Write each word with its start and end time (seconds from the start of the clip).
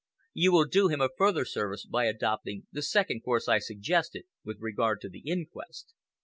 You 0.33 0.51
will 0.51 0.65
do 0.65 0.87
him 0.87 0.99
a 0.99 1.09
further 1.15 1.45
service 1.45 1.85
by 1.85 2.05
adopting 2.05 2.65
the 2.71 2.81
second 2.81 3.21
course 3.21 3.47
I 3.47 3.59
suggested 3.59 4.23
with 4.43 4.57
regard 4.59 4.99
to 5.01 5.09
the 5.09 5.19
inquest. 5.19 5.93